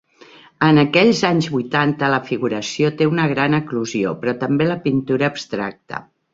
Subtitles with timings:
[0.67, 6.05] En aquells anys vuitanta, la figuració té una gran eclosió, però també la pintura abstracta.